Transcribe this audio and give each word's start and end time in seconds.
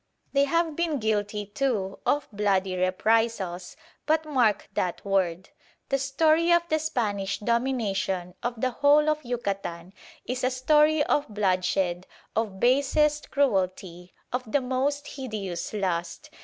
They 0.33 0.45
have 0.45 0.75
been 0.75 0.97
guilty, 0.97 1.45
too, 1.45 1.99
of 2.07 2.27
bloody 2.33 2.75
reprisals; 2.75 3.77
but 4.07 4.25
mark 4.25 4.67
that 4.73 5.05
word! 5.05 5.51
The 5.89 5.99
story 5.99 6.51
of 6.51 6.63
the 6.69 6.79
Spanish 6.79 7.37
domination 7.37 8.33
of 8.41 8.59
the 8.59 8.71
whole 8.71 9.07
of 9.09 9.23
Yucatan 9.23 9.93
is 10.25 10.43
a 10.43 10.49
story 10.49 11.03
of 11.03 11.27
bloodshed, 11.29 12.07
of 12.35 12.59
basest 12.59 13.29
cruelty, 13.29 14.15
of 14.33 14.51
the 14.51 14.59
most 14.61 15.05
hideous 15.05 15.71
lust. 15.71 16.31